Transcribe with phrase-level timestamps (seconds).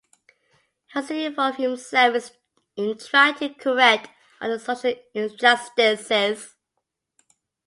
[0.91, 2.31] He also involved himself
[2.75, 4.09] in trying to correct
[4.41, 6.55] other social injustices.